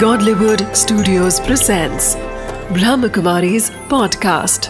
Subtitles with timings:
[0.00, 2.06] Godlywood Studios presents
[2.76, 4.68] Brahmakumari's podcast.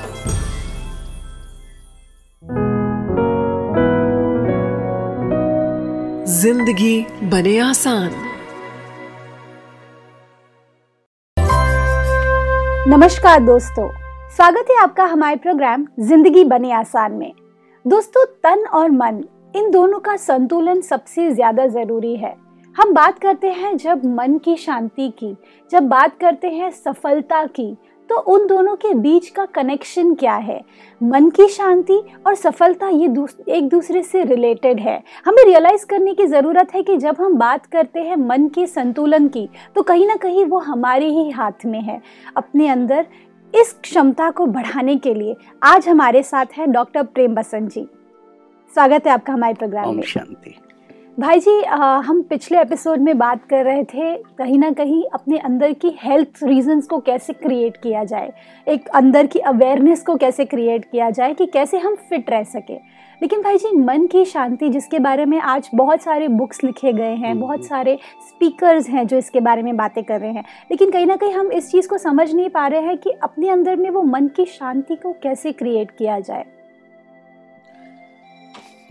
[6.35, 6.95] ज़िंदगी
[7.31, 8.11] बने आसान।
[12.89, 13.91] नमस्कार दोस्तों,
[14.37, 17.33] स्वागत है आपका हमारे प्रोग्राम ज़िंदगी बने आसान में।
[17.85, 19.23] दोस्तों, तन और मन,
[19.57, 22.46] इन दोनों का संतुलन सबसे ज़्यादा ज़रूरी है।
[22.77, 25.33] हम बात करते हैं जब मन की शांति की
[25.71, 27.77] जब बात करते हैं सफलता की
[28.11, 30.61] तो उन दोनों के बीच का कनेक्शन क्या है?
[31.01, 36.15] मन की शांति और सफलता ये दूस, एक दूसरे से रिलेटेड है। हमें रियलाइज़ करने
[36.15, 40.07] की ज़रूरत है कि जब हम बात करते हैं मन के संतुलन की तो कहीं
[40.07, 42.01] ना कहीं वो हमारे ही हाथ में है।
[42.37, 43.07] अपने अंदर
[43.55, 47.89] इस क्षमता को बढ़ाने के लिए आज हमारे साथ हैं डॉक्टर प्रेम बसंत जी।
[48.75, 50.57] स्वागत है आपका हमारे प्रोग्राम में। शांति।
[51.21, 55.39] भाई जी आ, हम पिछले एपिसोड में बात कर रहे थे कहीं ना कहीं अपने
[55.39, 58.33] अंदर की हेल्थ रीजंस को कैसे क्रिएट किया जाए।
[58.69, 62.75] एक अंदर की अवेयरनेस को कैसे क्रिएट किया जाए कि कैसे हम फिट रह सके।
[63.23, 67.15] लेकिन भाई जी मन की शांति जिसके बारे में आज बहुत सारे बुक्स लिखे गए
[67.15, 70.45] हैं हम्म, बहुत हम्म। सारे स्पीकर्स हैं जो इसके बारे में बातें कर रहे हैं।
[70.71, 73.49] लेकिन कहीं ना कहीं हम इस चीज़ को समझ नहीं पा रहे हैं कि अपने
[73.49, 76.45] अंदर में वो मन की शांति को कैसे क्रिएट किया जाए।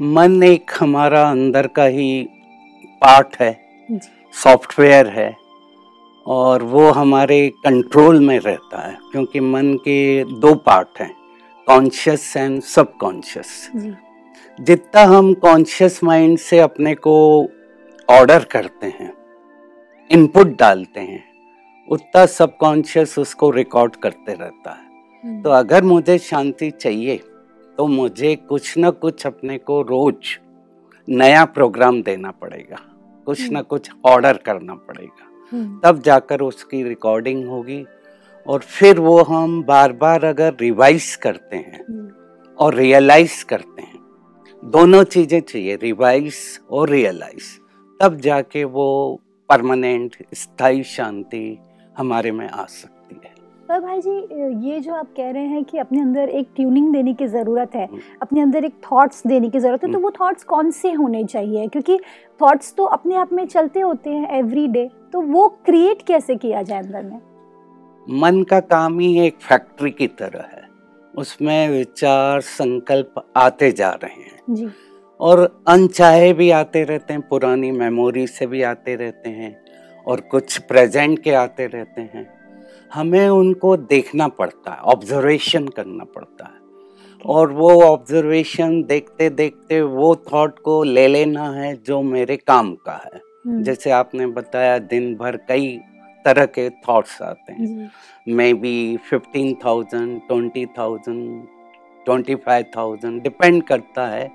[0.01, 2.27] मन एक हमारा अंदर का ही
[2.85, 3.61] पार्ट है
[4.33, 5.35] सॉफ्टवेयर है
[6.27, 11.15] और वो हमारे कंट्रोल में रहता है क्योंकि मन के दो पार्ट हैं
[11.67, 13.71] कॉन्शियस एंड सबकॉन्शियस
[14.61, 17.43] जितना हम कॉन्शियस माइंड से अपने को
[18.09, 19.13] ऑर्डर करते हैं
[20.11, 21.23] इनपुट डालते हैं
[21.89, 27.19] उतना सबकॉन्शियस उसको रिकॉर्ड करते रहता है। तो अगर मुझे शांति चाहिए
[27.77, 30.37] तो मुझे कुछ ना कुछ अपने को रोज
[31.09, 32.77] नया प्रोग्राम देना पड़ेगा।
[33.25, 37.85] कुछ ना हम्म। कुछ ऑर्डर करना पड़ेगा। हम्म, तब जाकर उसकी रिकॉर्डिंग होगी
[38.45, 42.11] और फिर वो हम बार बार अगर रिवाइज करते हैं हम्म,
[42.59, 43.99] और रियलाइज़ करते हैं
[44.63, 46.35] दोनों चीज़ें चाहिए रिवाइज
[46.71, 47.59] और रियलाइज़
[47.99, 51.57] तब जाके वो परमानेंट स्थायी शांति
[51.97, 52.94] हमारे में आ सकती
[53.69, 54.11] पर भाई जी
[54.69, 57.85] ये जो आप कह रहे हैं कि अपने अंदर एक ट्यूनिंग देने की ज़रूरत है
[57.85, 60.91] हम्म। अपने अंदर एक थॉट्स देने की ज़रूरत है तो हम्म। वो थॉट्स कौन से
[60.91, 61.67] होने चाहिए?
[61.67, 61.99] क्योंकि
[62.41, 66.61] थॉट्स तो अपने आप में चलते होते हैं एवरी डे तो वो क्रिएट कैसे किया
[66.61, 67.19] जाए अंदर में?
[68.07, 70.63] मन का काम ही एक फैक्ट्री की तरह है।
[71.13, 74.69] उसमें विचार संकल्प आते जा रहे हैं। जी।
[75.19, 79.55] और अनचाहे भी आते रहते हैं पुरानी मेमोरी से भी आते रहते हैं
[80.07, 82.34] और कुछ प्रेजेंट के आते रहते हैं।
[82.95, 86.63] हमें उनको देखना पड़ता है ऑब्जर्वेशन करना पड़ता है।
[87.25, 92.93] और वो ऑब्जर्वेशन देखते देखते वो थॉट को ले लेना है जो मेरे काम का
[92.95, 95.77] है। हम्म, जैसे आपने बताया दिन भर कई
[96.25, 97.91] तरह के थॉट्स आते हैं।
[98.27, 101.43] May be fifteen thousand twenty thousand
[102.05, 104.29] twenty five thousand depend करता है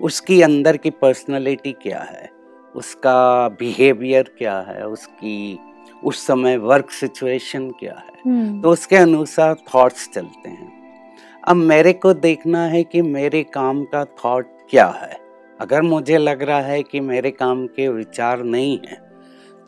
[0.00, 2.30] उसकी अंदर की पर्सनालिटी क्या है
[2.74, 5.58] उसका बिहेवियर क्या है उसकी
[6.04, 8.20] उस समय वर्क सिचुएशन क्या है?
[8.26, 10.72] हम्म, तो उसके अनुसार थॉट्स चलते हैं।
[11.44, 15.20] अब मेरे को देखना है कि मेरे काम का थॉट क्या है।
[15.60, 19.00] अगर मुझे लग रहा है कि मेरे काम के विचार नहीं है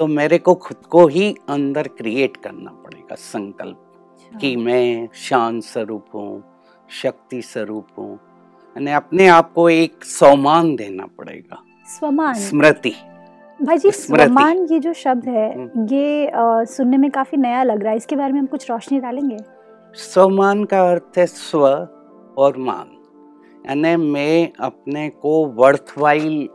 [0.00, 5.62] तो मेरे को खुद को ही अंदर क्रिएट करना पड़ेगा संकल्प अच्छा, कि मैं शांत
[5.62, 6.42] स्वरूप हूँ
[7.02, 8.14] शक्ति स्वरूप हूँ
[8.76, 12.94] यानी अपने आप को एक सम्मान देना पड़ेगा। स्वमान। स्मृति।
[13.62, 17.82] भाई जी। स्वमान ये जो शब्द है हम्म। ये अ, सुनने में काफ़ी नया लग
[17.82, 19.36] रहा है। इसके बारे में हम कुछ रोशनी डालेंगे?
[19.94, 21.88] स्वमान का अर्थ है स्व
[22.38, 22.86] और मान।
[23.68, 26.48] यानी मैं अपने को वर्थवाइल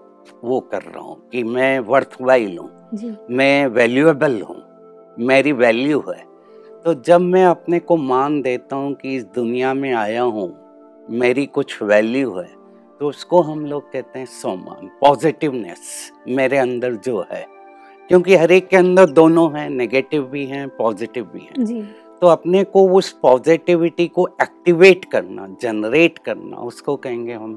[0.44, 2.70] वो कर रहा हूँ कि मैं वर्थवाइल हूँ।
[3.32, 4.62] मैं वैल्यूएबल हूँ।
[5.20, 6.24] मेरी वैल्यू है।
[6.86, 10.56] तो जब मैं अपने को मान देता हूँ कि इस दुनिया में आया हूँ
[11.10, 12.59] मेरी कुछ वैल्यू है
[13.00, 17.46] तो उसको हम लोग कहते हैं सम्मान पॉजिटिवनेस मेरे अंदर जो है।
[18.10, 21.82] क्योंकि हर एक के अंदर दोनों हैं नेगेटिव भी हैं पॉजिटिव भी हैं। जी।
[22.22, 27.54] तो अपने को उस पॉजिटिविटी को एक्टिवेट करना जनरेट करना उसको कहेंगे हम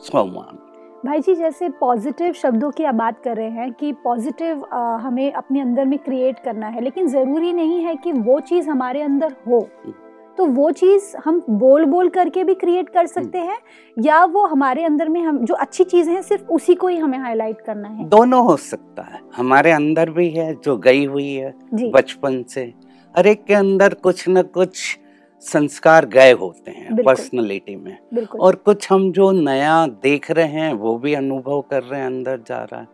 [0.00, 0.58] सोमान
[1.06, 5.60] भाई जी जैसे पॉजिटिव शब्दों की आप बात कर रहे हैं कि पॉजिटिव हमें अपने
[5.60, 9.68] अंदर में क्रिएट करना है लेकिन ज़रूरी नहीं है कि वो चीज़ हमारे अंदर हो।
[10.38, 13.58] तो वो चीज़ हम बोल बोल करके भी क्रिएट कर सकते हैं
[13.98, 17.18] या वो हमारे अंदर में हम जो अच्छी चीज़ है सिर्फ़ उसी को ही हमें
[17.18, 21.54] हाईलाइट करना है। दोनों हो सकता है। हमारे अंदर भी है जो गई हुई है
[21.74, 22.72] बचपन से।
[23.16, 24.98] हर एक के अंदर कुछ न कुछ
[25.40, 27.98] संस्कार गए होते हैं। पर्सनालिटी में।
[28.40, 32.40] और कुछ हम जो नया देख रहे हैं वो भी अनुभव कर रहे हैं अंदर
[32.48, 32.88] जा रहा है।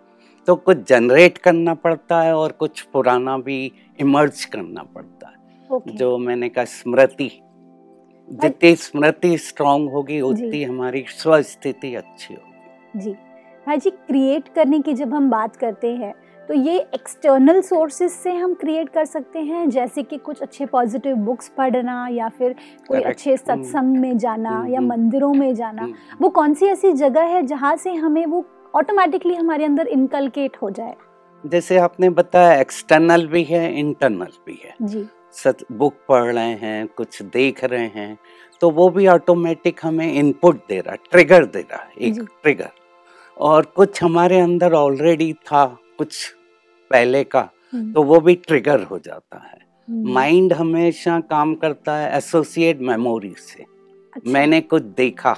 [0.46, 5.38] तो कुछ जनरेट करना पड़ता है और कुछ पुराना भी इमर्ज करना पड़ता है।
[5.70, 7.30] ओके जो मैंने कहा स्मृति।
[8.28, 13.10] जितनी स्मृति स्ट्रांग होगी उतनी हमारी स्वस्थिति अच्छी होगी। जी।
[13.66, 16.14] भाई जी क्रिएट करने की जब हम बात करते हैं
[16.48, 21.16] तो ये एक्सटर्नल सोर्सेज से हम क्रिएट कर सकते हैं जैसे कि कुछ अच्छे पॉजिटिव
[21.16, 23.08] बुक्स पढ़ना या फिर कोई Correct.
[23.08, 26.92] अच्छे सत्संग में जाना हम्म, या हम्म। मंदिरों में जाना हम्म। वो कौन सी ऐसी
[26.92, 28.44] जगह है जहाँ से हमें वो
[28.74, 30.96] ऑटोमेटिकली हमारे अंदर इनकलकेट हो जाए?
[31.46, 36.86] जैसे आपने बताया एक्सटर्नल भी है इंटरनल भी है। जी। सच बुक पढ़ रहे हैं
[36.86, 38.18] कुछ देख रहे हैं
[38.62, 42.70] तो वो भी ऑटोमेटिक हमें इनपुट दे रहा ट्रिगर दे रहा है एक ट्रिगर
[43.36, 45.64] और कुछ हमारे अंदर ऑलरेडी था
[45.98, 46.34] कुछ
[46.90, 51.96] पहले का हम्म, तो वो भी ट्रिगर हो जाता है। हम्म, माइंड हमेशा काम करता
[51.96, 55.36] है एसोसिएट मेमोरी से। अच्छा, मैंने कुछ देखा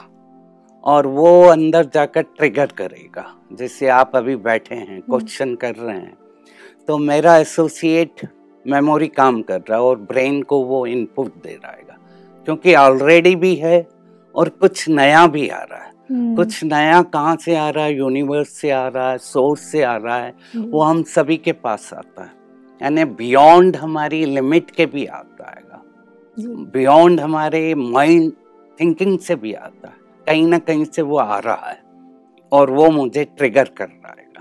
[0.84, 6.16] और वो अंदर जाकर ट्रिगर करेगा। जैसे आप अभी बैठे हैं क्वेश्चन कर रहे हैं
[6.88, 8.26] तो मेरा एसोसिएट
[8.66, 11.82] मेमोरी काम कर रहा है और ब्रेन को वो इनपुट दे रहा है।
[12.44, 13.88] क्योंकि ऑलरेडी भी है
[14.34, 17.96] और कुछ नया भी आ रहा है। हम्म, कुछ नया कहाँ से आ रहा है?
[17.96, 21.52] यूनिवर्स से आ रहा है सोर्स से आ रहा है। जी, वो हम सभी के
[21.52, 22.30] पास आता है।
[22.82, 25.62] यानी बियॉन्ड हमारी लिमिट के भी आता है
[26.40, 28.32] बियॉन्ड हमारे माइंड
[28.80, 29.94] थिंकिंग से भी आता है।
[30.26, 31.82] कहीं ना कहीं से वो आ रहा है
[32.52, 34.32] और वो मुझे ट्रिगर कर रहा है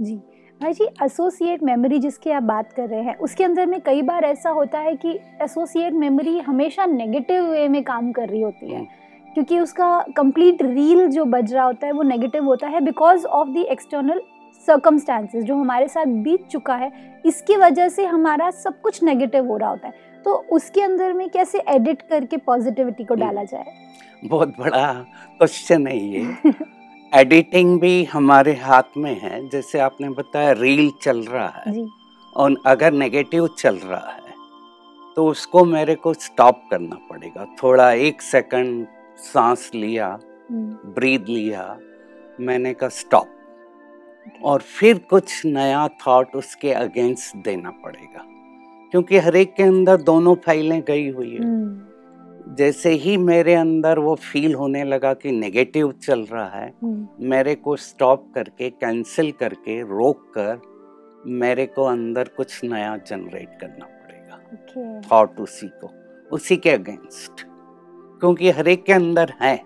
[0.00, 0.20] जी।
[0.60, 4.24] भाई जी एसोसिएट मेमोरी जिसकी आप बात कर रहे हैं उसके अंदर में कई बार
[4.24, 8.86] ऐसा होता है कि एसोसिएट मेमोरी हमेशा नेगेटिव वे में काम कर रही होती है।
[9.34, 13.48] क्योंकि उसका कंप्लीट रील जो बज रहा होता है वो नेगेटिव होता है because of
[13.48, 14.20] the external
[14.66, 16.92] circumstances जो हमारे साथ बीत चुका है
[17.26, 21.28] इसकी वजह से हमारा सब कुछ नेगेटिव हो रहा होता है। तो उसके अंदर में
[21.30, 23.64] कैसे एडिट करके पॉजिटिविटी को डाला जाए?
[24.24, 24.92] बहुत बड़ा
[25.38, 26.50] क्वेश्चन है ये।
[27.12, 31.86] एडिटिंग भी हमारे हाथ में है। जैसे आपने बताया रील चल रहा है।
[32.36, 34.28] और अगर नेगेटिव चल रहा है
[35.16, 38.86] तो उसको मेरे को स्टॉप करना पड़ेगा। थोड़ा एक सेकंड
[39.18, 40.06] सांस लिया
[40.50, 41.78] हम्म, ब्रीद लिया
[42.40, 43.26] मैंने कहा स्टॉप
[44.44, 48.24] और फिर कुछ नया थॉट उसके अगेंस्ट देना पड़ेगा।
[48.90, 51.89] क्योंकि हर एक के अंदर दोनों फाइलें गई हुई है। हम्म,
[52.50, 57.54] जैसे ही मेरे अंदर वो फील होने लगा कि नेगेटिव चल रहा है हम्म, मेरे
[57.54, 60.60] को स्टॉप करके कैंसिल करके रोक कर
[61.26, 65.90] मेरे को अंदर कुछ नया जनरेट करना पड़ेगा। थॉट उसी को।
[66.32, 67.46] उसी के अगेंस्ट
[68.20, 69.56] क्योंकि हर एक के अंदर है।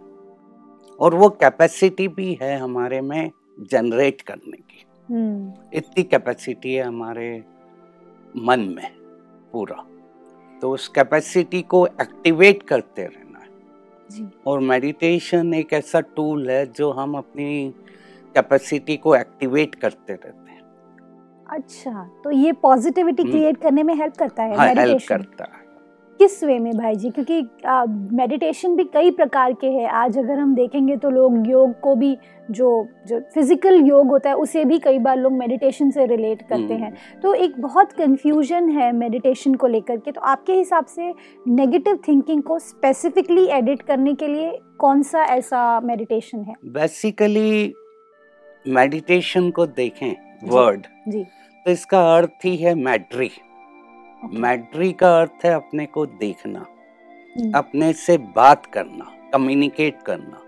[1.00, 4.84] और वो कैपेसिटी भी है हमारे में जनरेट करने की।
[5.14, 7.44] हम्म, इतनी कैपेसिटी है हमारे
[8.36, 8.90] मन में
[9.52, 9.86] पूरा।
[10.64, 13.48] तो उस कैपेसिटी को एक्टिवेट करते रहना है।
[14.10, 17.74] जी। और मेडिटेशन एक ऐसा टूल है जो हम अपनी
[18.34, 20.60] कैपेसिटी को एक्टिवेट करते रहते हैं।
[21.48, 25.63] अच्छा तो ये पॉजिटिविटी हम्म। क्रिएट करने में हेल्प करता है हाँ हेल्प करता है।
[26.20, 27.10] किस वे में भाई जी?
[27.10, 27.40] क्योंकि
[28.16, 32.16] मेडिटेशन भी कई प्रकार के हैं। आज अगर हम देखेंगे तो लोग योग को भी
[32.50, 36.74] जो जो फ़िज़िकल योग होता है उसे भी कई बार लोग मेडिटेशन से रिलेट करते
[36.74, 41.12] हैं। हम्म, तो एक बहुत कंफ्यूजन है मेडिटेशन को लेकर के। तो आपके हिसाब से
[41.48, 46.54] नेगेटिव थिंकिंग को स्पेसिफिकली एडिट करने के लिए कौन सा ऐसा मेडिटेशन है?
[46.64, 47.72] बेसिकली
[48.66, 50.14] मेडिटेशन को देखें
[50.44, 51.24] वर्ड जी जी।
[51.66, 53.30] तो इसका अर्थ ही है मैड्री
[54.32, 60.40] मैड्री का अर्थ है अपने को देखना हम्म, अपने से बात करना कम्युनिकेट करना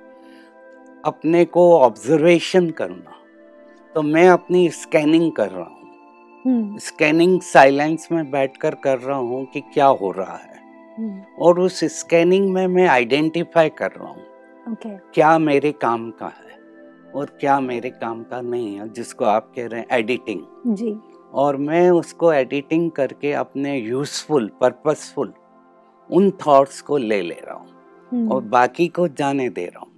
[1.04, 3.12] अपने को ऑब्जर्वेशन करना।
[3.95, 5.90] तो मैं अपनी स्कैनिंग कर रहा हूँ।
[6.47, 10.61] हम्म, स्कैनिंग साइलेंस में बैठकर कर रहा हूँ कि क्या हो रहा है।
[10.99, 14.23] हम्म, और उस स्कैनिंग में मैं आइडेंटिफाई कर रहा हूँ।
[14.73, 16.59] ओके क्या मेरे काम का है
[17.14, 21.00] और क्या मेरे काम का नहीं है जिसको आप कह रहे हैं एडिटिंग जी।
[21.37, 25.33] और मैं उसको एडिटिंग करके अपने यूजफुल पर्पसफुल
[26.11, 27.69] उन थॉट्स को ले ले रहा हूँ।
[28.12, 29.90] हम्म, और बाकी को जाने दे रहा हूँ।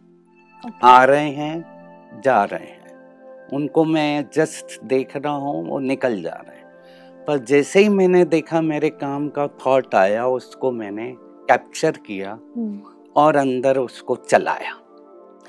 [0.66, 6.22] ओके। आ रहे हैं जा रहे हैं। उनको मैं जस्ट देख रहा हूँ वो निकल
[6.22, 11.14] जा रहे हैं। पर जैसे ही मैंने देखा मेरे काम का थॉट आया उसको मैंने
[11.18, 12.80] कैप्चर किया हम्म,
[13.16, 14.74] और अंदर उसको चलाया।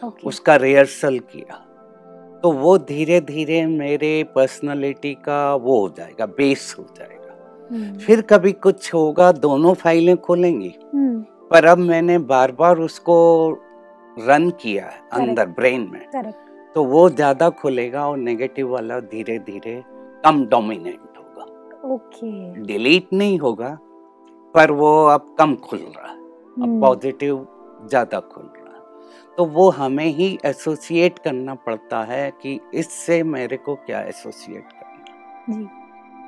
[0.07, 1.65] ओके उसका रिहर्सल किया।
[2.43, 7.15] तो वो धीरे धीरे मेरे पर्सनालिटी का वो हो जाएगा बेस हो जाएगा।
[7.71, 11.19] हम्म, फिर कभी कुछ होगा दोनों फाइलें खोलेंगी। हम्म,
[11.51, 13.17] पर अब मैंने बार बार उसको
[14.17, 16.31] रन किया है अंदर ब्रेन में।
[16.75, 19.81] तो वो ज़्यादा खुलेगा और नेगेटिव वाला धीरे धीरे
[20.23, 23.77] कम डोमिनेंट होगा। ओके डिलीट नहीं होगा
[24.55, 27.45] पर वो अब कम खुल रहा है। अब हम्म, पॉजिटिव
[27.89, 28.58] ज़्यादा खुल रहा
[29.39, 35.53] तो वो हमें ही एसोसिएट करना पड़ता है कि इससे मेरे को क्या एसोसिएट करना
[35.53, 35.63] जी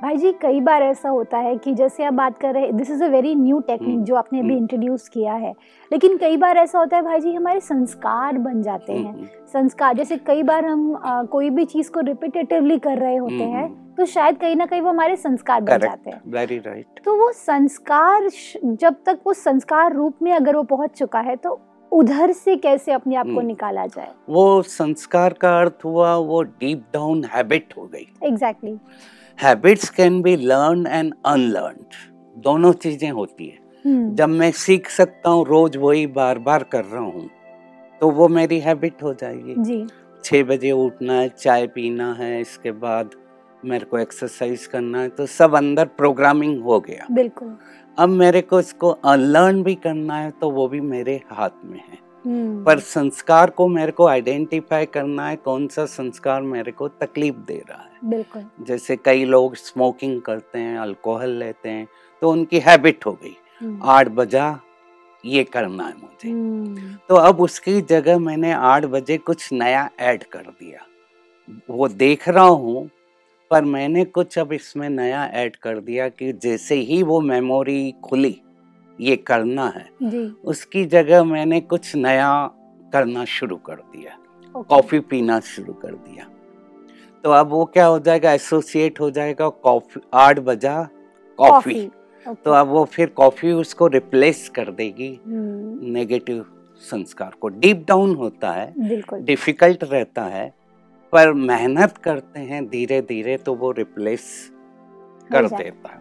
[0.02, 2.90] भाई जी कई बार ऐसा होता है कि जैसे आप बात कर रहे हैं this
[2.90, 5.52] is a very new technique hmm, जो आपने अभी हम्म। इंट्रोड्यूस किया है
[5.90, 9.94] लेकिन कई बार ऐसा होता है भाई जी हमारे संस्कार बन जाते हैं हम्म, संस्कार
[9.96, 13.64] जैसे कई बार हम अ, कोई भी चीज़ को रिपीटेटिवली कर रहे होते हम्म, हैं
[13.64, 17.04] हम्म। तो शायद कहीं ना कहीं वो हमारे संस्कार बन जाते हैं वेरी राइट right.
[17.04, 18.28] तो वो संस्कार
[18.64, 21.60] जब तक वो संस्कार रूप में अगर वो पहुँच चुका है तो
[21.92, 24.12] उधर से कैसे अपने आप को हम्म। निकाला जाए?
[24.28, 28.78] वो संस्कार का अर्थ हुआ वो डीप डाउन हैबिट हो गई। Exactly
[29.38, 31.84] habits can be learn and unlearn
[32.36, 33.60] दोनों चीज़ें होती है।
[34.14, 37.28] जब मैं सीख सकता हूँ रोज वही बार बार कर रहा हूँ
[38.00, 39.86] तो वो मेरी हैबिट हो जाएगी। जी।
[40.24, 43.10] छः बजे उठना है चाय पीना है इसके बाद
[43.62, 47.56] मेरे को एक्सरसाइज करना है तो सब अंदर प्रोग्रामिंग हो गया। बिल्कुल।
[47.98, 51.98] अब मेरे को इसको अनलर्न भी करना है तो वो भी मेरे हाथ में है।
[52.24, 57.36] हम्म, पर संस्कार को मेरे को आइडेंटिफाई करना है कौन सा संस्कार मेरे को तकलीफ़
[57.36, 61.86] दे रहा है। बिल्कुल। जैसे कई लोग स्मोकिंग करते हैं अल्कोहल लेते हैं
[62.22, 64.58] तो उनकी हैबिट हो गई। हम्म, आठ बजा
[65.24, 70.24] ये करना है मुझे। हम्म, तो अब उसकी जगह मैंने आठ बजे कुछ नया ऐड
[70.24, 70.86] कर दिया।
[71.70, 72.88] वो देख रहा हूँ
[73.52, 78.40] पर मैंने कुछ अब इसमें नया ऐड कर दिया कि जैसे ही वो मेमोरी खुली
[79.00, 82.30] ये करना है। जी। उसकी जगह मैंने कुछ नया
[82.92, 84.16] करना शुरू कर दिया।
[84.54, 86.26] कॉफ़ी पीना शुरू कर दिया।
[87.24, 90.88] तो अब वो क्या हो जाएगा एसोसिएट हो जाएगा कॉफ़ी आठ बजा
[91.38, 91.90] कॉफ़ी।
[92.26, 96.44] तो अब वो फिर कॉफ़ी उसको रिप्लेस कर देगी हम्म, नेगेटिव
[96.84, 98.72] संस्कार को। डीप डाउन होता है
[99.24, 100.52] डिफ़िकल्ट रहता है
[101.12, 104.22] पर मेहनत करते हैं धीरे धीरे तो वो रिप्लेस
[105.30, 106.00] कर देता है।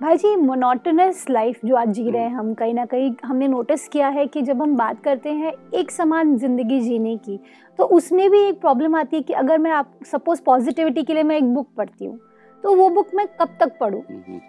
[0.00, 3.48] भाई जी मोनोटोनस लाइफ जो आज जी रहे हैं हम्म। हम कहीं ना कहीं हमने
[3.48, 7.38] नोटिस किया है कि जब हम बात करते हैं एक समान ज़िंदगी जीने की
[7.78, 11.22] तो उसमें भी एक प्रॉब्लम आती है कि अगर मैं आप सपोज़ पॉजिटिविटी के लिए
[11.22, 12.18] मैं एक बुक पढ़ती हूँ
[12.64, 14.00] तो वो बुक मैं कब तक पढूं?
[14.10, 14.40] हम्म,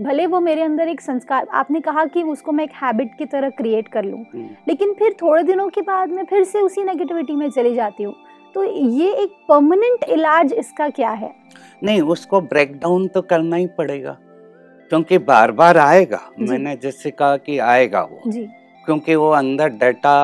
[0.00, 3.50] भले वो मेरे अंदर एक संस्कार आपने कहा कि उसको मैं एक हैबिट की तरह
[3.58, 7.36] क्रिएट कर लूँ हम्म। लेकिन फिर थोड़े दिनों के बाद मैं फिर से उसी नेगेटिविटी
[7.36, 8.14] में चली जाती हूँ।
[8.54, 11.34] तो ये एक परमानेंट इलाज इसका क्या है?
[11.82, 14.16] नहीं उसको ब्रेक डाउन तो करना ही पड़ेगा
[14.90, 18.46] क्योंकि बार बार आएगा मैंने जैसे कहा कि आएगा वो जी।
[18.84, 20.16] क्योंकि वो अंदर डाटा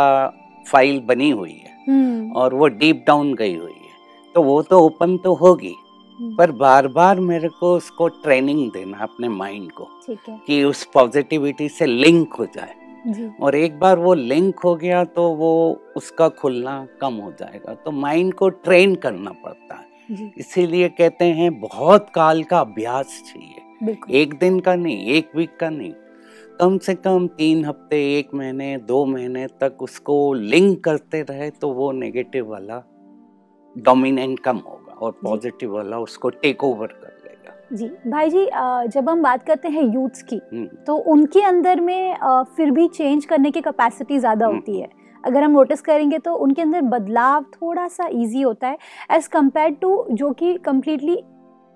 [0.66, 4.78] फ़ाइल बनी हुई है हम्म। और वो डीप डाउन गई हुई है तो वो तो
[4.80, 5.74] ओपन तो होगी।
[6.18, 10.62] हम्म, पर बार बार मेरे को उसको ट्रेनिंग देना अपने माइंड को ठीक है। कि
[10.64, 12.74] उस पॉजिटिविटी से लिंक हो जाए।
[13.40, 15.52] और एक बार वो लिंक हो गया तो वो
[15.96, 21.60] उसका खुलना कम हो जाएगा। तो माइंड को ट्रेन करना पड़ता है। इसीलिए कहते हैं
[21.60, 25.92] बहुत काल का अभ्यास चाहिए। एक दिन का नहीं एक वीक का नहीं।
[26.60, 31.68] कम से कम तीन हफ़्ते एक महीने दो महीने तक उसको लिंक करते रहे तो
[31.68, 32.82] वो नेगेटिव वाला
[33.76, 37.09] डोमिनेंट कम होगा और पॉजिटिव वाला उसको टेक ओवर कर
[37.70, 38.46] जी भाई जी
[38.90, 42.16] जब हम बात करते हैं यूथ्स की हम्म, तो उनके अंदर में
[42.56, 44.88] फिर भी चेंज करने की कैपेसिटी ज़्यादा हम्म। होती है
[45.24, 48.78] अगर हम नोटिस करेंगे तो उनके अंदर बदलाव थोड़ा सा इजी होता है
[49.10, 51.22] एज कंपेयर टू जो कि कम्प्लीटली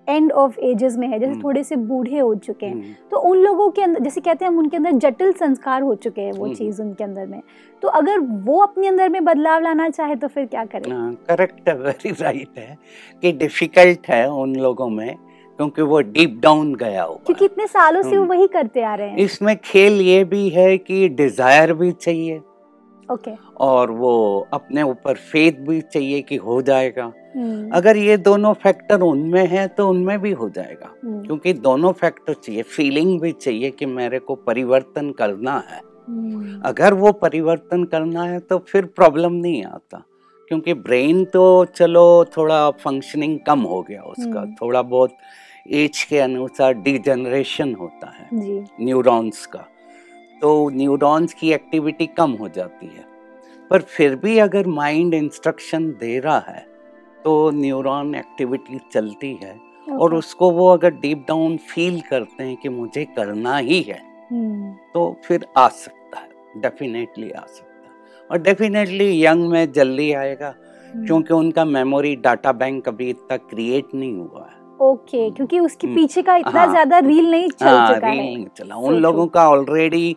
[0.07, 3.39] एंड ऑफ़ एजेस में है जैसे हम्म। थोड़े से बूढ़े हो चुके हैं तो उन
[3.39, 6.53] लोगों के अंदर जैसे कहते हैं हम उनके अंदर जटिल संस्कार हो चुके हैं वो।
[6.55, 7.41] चीज़ उनके अंदर में
[7.83, 11.77] तो अगर वो अपने अंदर में बदलाव लाना चाहे तो फिर क्या करें करेक्ट है
[11.77, 12.77] वेरी राइट है
[13.23, 15.15] कि डिफ़िकल्ट है उन लोगों में
[15.59, 18.95] क्योंकि वो डीप डाउन गया हुआ क्योंकि इतने सालों से वो हम्म। वही करते आ
[18.95, 22.41] रहे हैं। इसमें खेल ये भी है कि डिज़ायर भी चाहिए।
[23.09, 27.05] ओके। और वो अपने ऊपर फेथ भी चाहिए कि हो जाएगा।
[27.37, 31.93] हम्म, अगर ये दोनों फैक्टर उनमें है तो उनमें भी हो जाएगा। हम्म, क्योंकि दोनों
[31.93, 35.81] फैक्टर चाहिए। फीलिंग भी चाहिए कि मेरे को परिवर्तन करना है।
[36.65, 40.03] अगर वो परिवर्तन करना है तो फिर प्रॉब्लम नहीं आता।
[40.49, 45.11] क्योंकि ब्रेन तो चलो थोड़ा फंक्शनिंग कम हो गया उसका। थोड़ा बहुत
[45.67, 48.29] एज के अनुसार डिजनरेशन होता है।
[48.81, 49.67] न्यूरॉन्स का।
[50.41, 53.05] तो न्यूरॉन्स की एक्टिविटी कम हो जाती है।
[53.71, 56.67] पर फिर भी अगर माइंड इंस्ट्रक्शन दे रहा है
[57.25, 59.59] तो न्यूरॉन एक्टिविटी चलती है
[59.93, 64.01] और उसको वो अगर डीप डाउन फील करते हैं कि मुझे करना ही है
[64.33, 70.13] हम्म, तो फिर आ सकता है डेफिनेटली आ सकता है। और डेफिनेटली यंग में जल्दी
[70.13, 70.55] आएगा
[70.95, 75.87] हम्म। क्योंकि उनका मेमोरी डाटा बैंक अभी इतना क्रिएट नहीं हुआ है। ओके क्योंकि उसके
[75.87, 78.77] हम्म, पीछे का इतना हाँ। ज़्यादा रील नहीं चल हाँ चुका रील है। नहीं चला।
[78.77, 80.17] उन लोगों का ऑलरेडी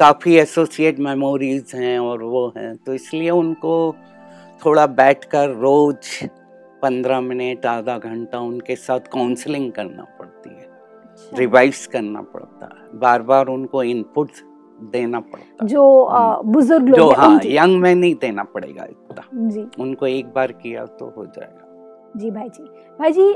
[0.00, 3.74] काफ़ी एसोसिएट मेमोरीज हैं और वो हैं तो इसलिए उनको
[4.64, 6.28] थोड़ा बैठकर रोज
[6.82, 12.98] पंद्रह मिनट आधा घंटा उनके साथ काउंसलिंग करना पड़ती है। अच्छा, रिवाइज करना पड़ता है।
[13.00, 14.30] बार बार उनको इनपुट
[14.92, 15.82] देना पड़ता जो
[16.44, 20.84] बुज़ुर्ग लोग हैं हाँ यंग में नहीं देना पड़ेगा इतना। जी। उनको एक बार किया
[20.98, 21.63] तो हो जाएगा।
[22.16, 22.64] जी भाई जी।
[22.98, 23.28] भाई जी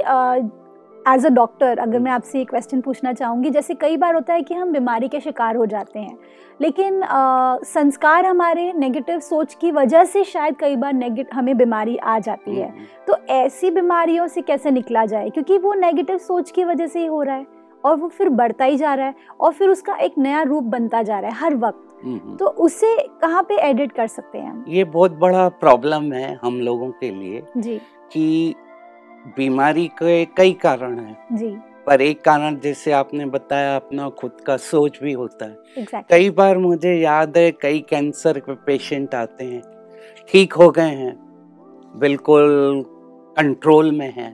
[1.12, 4.42] एज अ डॉक्टर अगर मैं आपसे एक क्वेश्चन पूछना चाहूँगी जैसे कई बार होता है
[4.42, 6.16] कि हम बीमारी के शिकार हो जाते हैं
[6.60, 11.96] लेकिन अ, संस्कार हमारे नेगेटिव सोच की वजह से शायद कई बार नेगेटिव हमें बीमारी
[11.96, 15.30] आ जाती है। हम्म, तो ऐसी बीमारियों से कैसे निकला जाए?
[15.30, 17.46] क्योंकि वो नेगेटिव सोच की वजह से ही हो रहा है
[17.84, 21.02] और वो फिर बढ़ता ही जा रहा है और फिर उसका एक नया रूप बनता
[21.02, 24.50] जा रहा है हर वक्त। हम्म, हम्म। तो उसे कहाँ पे एडिट कर सकते हैं
[24.50, 24.64] हम?
[24.68, 27.78] ये बहुत बड़ा प्रॉब्लम है हम लोगों के लिए जी।
[28.12, 28.54] कि
[29.36, 31.56] बीमारी के कई कारण हैं। जी।
[31.86, 36.30] पर एक कारण जैसे आपने बताया अपना खुद का सोच भी होता है। एग्जैक्टली कई
[36.30, 39.62] बार मुझे याद है कई कैंसर के पेशेंट आते हैं
[40.28, 41.14] ठीक हो गए हैं
[41.96, 42.82] बिल्कुल
[43.36, 44.32] कंट्रोल में हैं।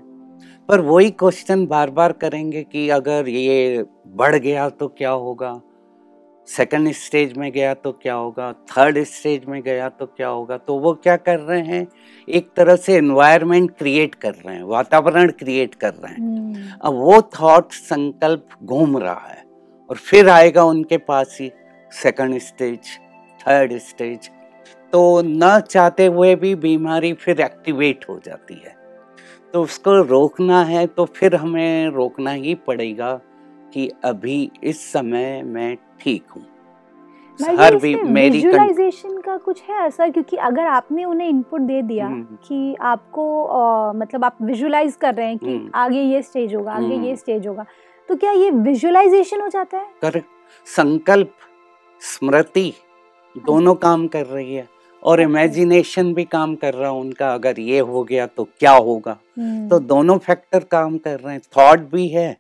[0.69, 3.85] पर वही क्वेश्चन बार बार करेंगे कि अगर ये
[4.17, 5.61] बढ़ गया तो क्या होगा?
[6.49, 8.51] सेकंड स्टेज में गया तो क्या होगा?
[8.71, 10.57] थर्ड स्टेज में गया तो क्या होगा?
[10.59, 11.87] तो वो क्या कर रहे हैं?
[12.29, 16.95] एक तरह से एनवायरनमेंट क्रिएट कर रहे हैं वातावरण क्रिएट कर रहे हैं। हम्म, अब
[16.95, 19.43] वो थॉट संकल्प घूम रहा है
[19.91, 21.51] और फिर आएगा उनके पास ही
[21.93, 22.99] सेकंड स्टेज
[23.41, 24.31] थर्ड स्टेज
[24.93, 28.77] तो न चाहते हुए भी बीमारी फिर एक्टिवेट हो जाती है।
[29.55, 33.21] तो उसको रोकना है तो फिर हमें रोकना ही पड़ेगा।
[33.75, 36.45] कि अभी इस समय मैं ठीक हूँ।
[37.41, 40.09] हर भी मेरी विजुअलाइजेशन का कुछ है ऐसा?
[40.09, 45.15] क्योंकि अगर आपने उन्हें इनपुट दे दिया हम्म। कि आपको अ, मतलब आप विजुअलाइज कर
[45.15, 47.65] रहे हैं कि हम्म। आगे ये स्टेज होगा आगे हम्म। ये स्टेज होगा
[48.09, 49.87] तो क्या ये विजुअलाइजेशन हो जाता है?
[50.03, 50.21] कर
[50.67, 51.33] संकल्प
[52.03, 52.73] स्मृति
[53.37, 54.67] दोनों काम कर रही है
[55.03, 59.17] और इमेजिनेशन भी काम कर रहा है उनका। अगर ये हो गया तो क्या होगा?
[59.39, 62.37] हम्म, तो दोनों फैक्टर काम कर रहे हैं। थॉट भी है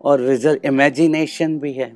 [0.00, 1.92] और रिज़ल्ट इमेजिनेशन भी है।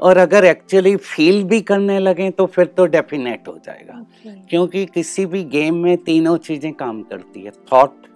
[0.00, 4.48] और अगर एक्चुअली फील भी करने लगे तो फिर तो डेफिनेट हो जाएगा। Okay.
[4.50, 8.06] क्योंकि किसी भी गेम में तीनों चीज़ें काम करती है। थॉट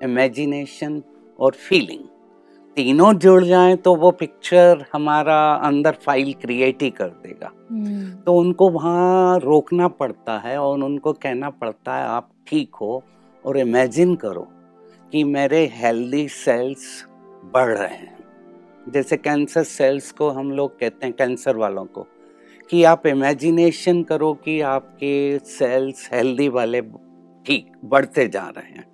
[0.00, 1.02] इमेजिनेशन
[1.38, 2.04] और फीलिंग
[2.76, 8.34] तीनों जुड़ जाएँ तो वो पिक्चर हमारा अंदर फ़ाइल क्रिएट ही कर देगा। हम्म, तो
[8.34, 13.02] उनको वहाँ रोकना पड़ता है और उनको कहना पड़ता है आप ठीक हो
[13.44, 14.46] और इमेजिन करो
[15.12, 16.86] कि मेरे हेल्दी सेल्स
[17.54, 18.17] बढ़ रहे हैं।
[18.92, 22.06] जैसे कैंसर सेल्स को हम लोग कहते हैं कैंसर वालों को
[22.70, 26.80] कि आप इमेजिनेशन करो कि आपके सेल्स हेल्दी वाले
[27.46, 28.86] ठीक बढ़ते जा रहे हैं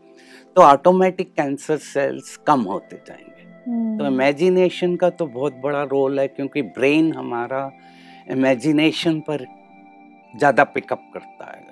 [0.57, 3.99] तो ऑटोमेटिक कैंसर सेल्स कम होते जाएँगे। hmm.
[3.99, 7.73] तो हम्म, इमेजिनेशन का तो बहुत बड़ा रोल है क्योंकि ब्रेन हमारा
[8.31, 9.47] इमेजिनेशन पर
[10.37, 11.65] ज़्यादा पिकअप करता है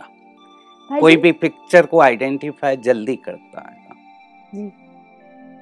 [1.01, 3.83] कोई भी पिक्चर को आइडेंटिफाई जल्दी करता है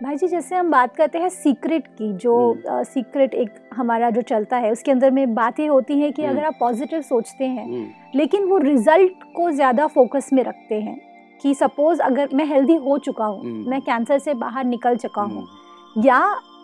[0.03, 4.21] भाई जी जैसे हम बात करते हैं सीक्रेट की जो हम्म। सीक्रेट एक हमारा जो
[4.23, 7.65] चलता है उसके अंदर में बातें होती हैं कि हम्म। अगर आप पॉजिटिव सोचते हैं
[7.65, 10.99] हम्म, लेकिन वो रिज़ल्ट को ज़्यादा फोकस में रखते हैं
[11.41, 15.23] कि सपोज़ अगर मैं हेल्दी हो चुका हूँ हम्म। मैं कैंसर से बाहर निकल चुका
[15.23, 16.17] हूँ हम्म, या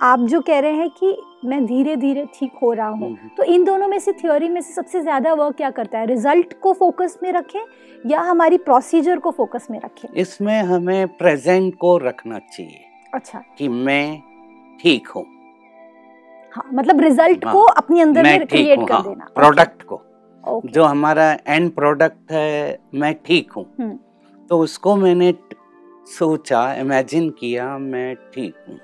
[0.03, 3.43] आप जो कह रहे हैं कि मैं धीरे धीरे ठीक हो रहा हूँ हम्म। तो
[3.45, 6.73] इन दोनों में से थ्योरी में से सबसे ज़्यादा वर्क क्या करता है रिज़ल्ट को
[6.73, 7.61] फोकस में रखें
[8.05, 12.86] या हमारी प्रोसीजर को फोकस में रखें इसमें हमें प्रेजेंट को रखना चाहिए
[13.17, 14.23] अच्छा। कि मैं
[14.83, 15.25] ठीक हूँ।
[16.53, 20.03] हाँ मतलब रिज़ल्ट हाँ, को अपने अंदर में क्रिएट कर हाँ देना। प्रोडक्ट को।
[20.67, 23.99] जो हमारा एंड प्रोडक्ट है मैं ठीक हूँ। हम्म।
[24.47, 25.35] तो उसको मैंने
[26.19, 28.79] सोचा इमेजिन किया मैं ठीक हूँ।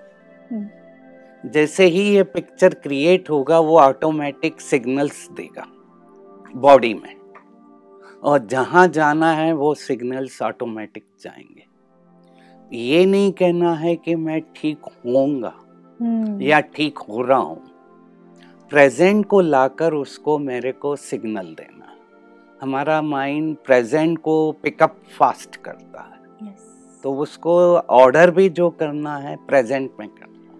[0.52, 5.66] हम्म। जैसे ही ये पिक्चर क्रिएट होगा वो ऑटोमेटिक सिग्नल्स देगा
[6.56, 7.14] बॉडी में।
[8.22, 11.71] और जहाँ जाना है वो सिग्नल्स ऑटोमेटिक जाएँगे।
[12.72, 15.54] ये नहीं कहना है कि मैं ठीक होऊँगा
[16.00, 17.62] हम्म, या ठीक हो रहा हूँ।
[18.70, 21.96] प्रेजेंट को लाकर उसको मेरे को सिग्नल देना।
[22.62, 26.60] हमारा माइंड प्रेजेंट को पिकअप फास्ट करता है। Yes.
[27.02, 30.54] तो उसको ऑर्डर भी जो करना है प्रेजेंट में करना।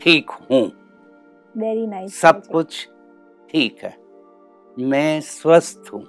[0.00, 0.72] ठीक हूँ।
[1.56, 2.88] वेरी नाइस सब कुछ
[3.50, 3.96] ठीक है।
[4.78, 6.04] मैं स्वस्थ हूँ।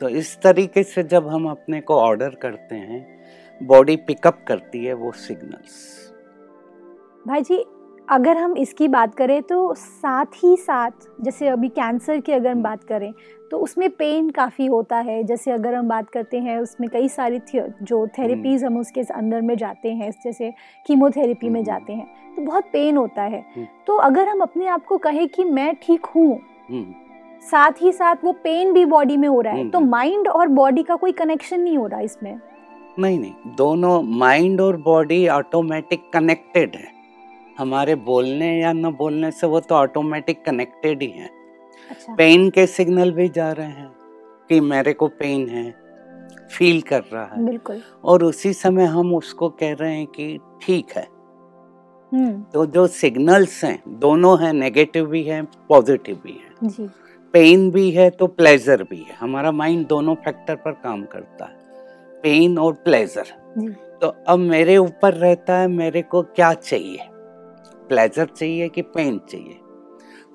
[0.00, 3.22] तो इस तरीके से जब हम अपने को ऑर्डर करते हैं
[3.62, 6.02] बॉडी पिकअप करती है वो सिग्नल्स।
[7.28, 7.64] भाई जी
[8.08, 12.62] अगर हम इसकी बात करें तो साथ ही साथ जैसे अभी कैंसर की अगर हम
[12.62, 13.12] बात करें
[13.50, 17.38] तो उसमें पेन काफ़ी होता है। जैसे अगर हम बात करते हैं उसमें कई सारी
[17.38, 20.52] थे- जो थेरेपीज हम उसके अंदर में जाते हैं जैसे
[20.86, 24.66] कीमोथेरेपी में हम्म। जाते हैं तो बहुत पेन होता है। हम्म। तो अगर हम अपने
[24.66, 26.94] आप को कहें कि मैं ठीक हूँ हम्म।
[27.40, 30.48] साथ ही साथ वो पेन भी बॉडी में हो रहा है हम्म। तो माइंड और
[30.48, 32.40] बॉडी का कोई कनेक्शन नहीं हो रहा इसमें।
[32.98, 36.92] नहीं नहीं दोनों माइंड और बॉडी ऑटोमेटिक कनेक्टेड है।
[37.58, 41.30] हमारे बोलने या न बोलने से वो तो ऑटोमेटिक कनेक्टेड ही है।
[41.90, 43.90] अच्छा। पेन के सिग्नल भी जा रहे हैं
[44.48, 45.74] कि मेरे को पेन है
[46.52, 50.86] फील कर रहा है। बिल्कुल। और उसी समय हम उसको कह रहे हैं कि ठीक
[50.96, 51.08] है।
[52.12, 56.90] हम्म। तो जो सिग्नल्स हैं दोनों हैं नेगेटिव भी है पॉजिटिव भी है। जी।
[57.32, 61.61] पेन भी है तो प्लेजर भी है। हमारा माइंड दोनों फैक्टर पर काम करता है।
[62.22, 63.26] पेन और प्लेजर
[64.02, 66.98] तो अब मेरे ऊपर रहता है मेरे को क्या चाहिए?
[67.88, 69.58] प्लेजर चाहिए कि पेन चाहिए?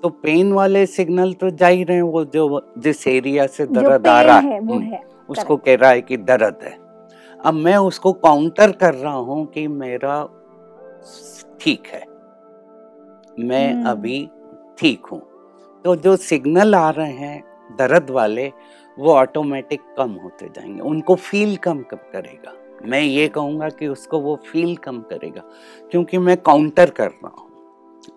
[0.04, 4.08] तो पेन वाले सिग्नल तो जा ही रहे हैं वो जो जिस एरिया से दर्द
[4.08, 6.78] आ रहा है हम्म, है उसको कह रहा है कि दर्द है।
[7.46, 10.24] अब मैं उसको काउंटर कर रहा हूँ कि मेरा
[11.62, 12.04] ठीक है।
[13.40, 14.30] मैं हम्म। अभी
[14.80, 15.22] ठीक हूँ।
[15.86, 17.44] तो जो सिग्नल आ रहे हैं
[17.80, 18.52] दर्द वाले
[19.00, 22.54] वो ऑटोमेटिक कम होते जाएँगे। उनको फील कम कम करेगा?
[22.86, 25.42] मैं ये कहूँगा कि उसको वो फील कम करेगा
[25.92, 27.48] क्योंकि मैं काउंटर कर रहा हूँ।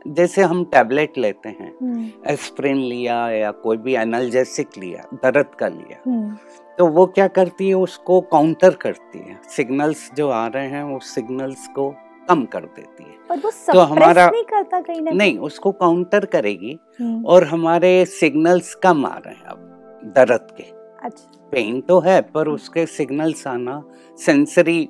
[0.09, 5.69] जैसे हम टैबलेट लेते हैं हम्म, एस्प्रिन लिया या कोई भी एनाल्जेसिक लिया दर्द का
[5.69, 6.37] लिया हम्म,
[6.79, 7.75] तो वो क्या करती है?
[7.75, 11.95] उसको काउंटर करती है। सिग्नल्स जो आ रहे हैं वो सिग्नल्स को
[12.29, 16.25] कम कर देती है। और वो तो हमारा- नहीं करता कहीं ना नहीं उसको काउंटर
[16.25, 19.50] करेगी हम्म, और हमारे सिग्नल्स कम आ रहे हैं।
[20.07, 20.63] दर्द के।
[21.03, 23.83] अच्छा। पेन तो है पर उसके सिग्नल्स आना
[24.19, 24.89] सेंसरी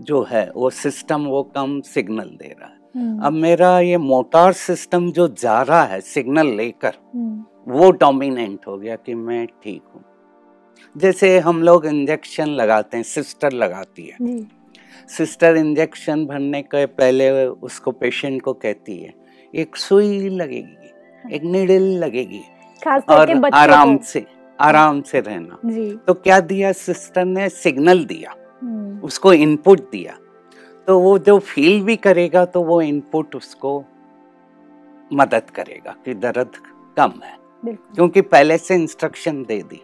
[0.00, 4.52] जो है वो सिस्टम वो कम सिग्नल दे रहा है। हम्म, अब मेरा ये मोटार
[4.52, 9.82] सिस्टम जो जा रहा है सिग्नल लेकर हम्म, वो डोमिनेंट हो गया कि मैं ठीक
[9.94, 10.04] हूँ।
[10.96, 14.38] जैसे हम लोग इंजेक्शन लगाते हैं सिस्टर लगाती है।
[15.08, 19.12] सिस्टर इंजेक्शन भरने के पहले उसको पेशेंट को कहती है
[19.54, 22.42] एक सुई लगेगी एक नीडल लगेगी
[22.82, 24.24] खास और आराम से
[24.58, 27.48] आराम से रहना। जी। तो क्या दिया सिस्टर ने?
[27.48, 30.16] सिग्नल दिया। हम्म, उसको इनपुट दिया।
[30.88, 33.78] तो वो जो फील भी करेगा तो वो इनपुट उसको
[35.10, 36.56] मदद करेगा कि दर्द
[36.96, 39.82] कम है। क्योंकि पहले से इंस्ट्रक्शन दे दी।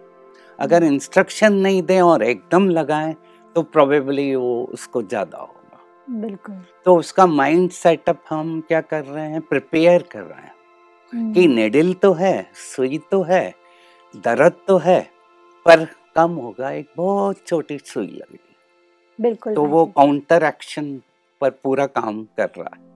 [0.58, 3.14] अगर इंस्ट्रक्शन नहीं दें और एकदम लगाएँ
[3.56, 5.78] तो प्रोबेबली वो उसको ज़्यादा होगा।
[6.20, 9.40] बिल्कुल। तो उसका माइंड सेटअप हम क्या कर रहे हैं?
[9.40, 10.61] प्रिपेयर कर रहे हैं। हम्म,
[11.14, 13.42] कि नेडिल तो है सुई तो है
[14.14, 15.00] दर्द तो है
[15.66, 15.84] पर
[16.16, 18.56] कम होगा एक बहुत छोटी सुई लगेगी।
[19.18, 21.00] बिल्कुल तो वो काउंटर एक्शन
[21.40, 22.91] पर पूरा काम कर रहा है।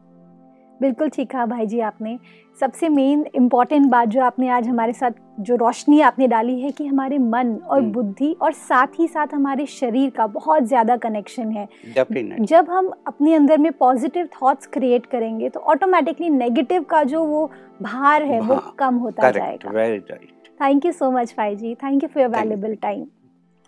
[0.80, 2.18] बिल्कुल ठीक कहा भाई जी आपने।
[2.58, 5.10] सबसे मेन इंपॉर्टेंट बात जो आपने आज हमारे साथ
[5.40, 9.34] जो रोशनी आपने डाली है कि हमारे मन और हम्म। बुद्धि और साथ ही साथ
[9.34, 14.66] हमारे शरीर का बहुत ज़्यादा कनेक्शन है। डेफिनेट जब हम अपने अंदर में पॉजिटिव थॉट्स
[14.68, 17.50] क्रिएट करेंगे तो ऑटोमेटिकली नेगेटिव का जो वो
[17.82, 20.16] भार है वो कम होता करेक्ट जाएगा।
[20.60, 23.06] थैंक यू सो मच भाई जी। Thank you for your valuable time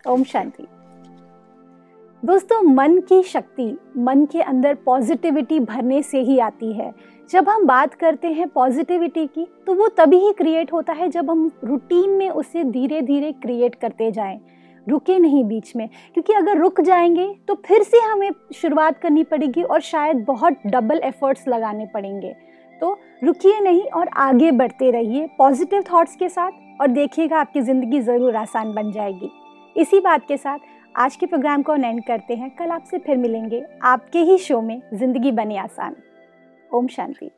[0.05, 0.67] ओम शांति।
[2.23, 3.65] दोस्तों, मन की शक्ति,
[3.97, 6.91] मन के अंदर पॉजिटिविटी भरने से ही आती है।
[7.29, 11.29] जब हम बात करते हैं पॉजिटिविटी की तो वो तभी ही क्रिएट होता है जब
[11.29, 14.39] हम रूटीन में उसे धीरे धीरे क्रिएट करते जाएँ।
[14.87, 19.63] रुके नहीं बीच में, क्योंकि अगर रुक जाएँगे तो फिर से हमें शुरुआत करनी पड़ेगी
[19.63, 22.33] और शायद बहुत डबल एफर्ट्स लगाने पड़ेंगे।
[22.81, 28.01] तो रुकिए नहीं और आगे बढ़ते रहिए पॉजिटिव थॉट्स के साथ और देखिएगा आपकी ज़िंदगी
[28.01, 29.31] ज़रूर आसान बन जाएगी।
[29.75, 30.59] इसी बात के साथ
[30.99, 34.81] आज के प्रोग्राम को एंड करते हैं। कल आपसे फिर मिलेंगे आपके ही शो में
[34.93, 35.95] ज़िंदगी बने आसान।
[36.71, 37.29] ओम शांति।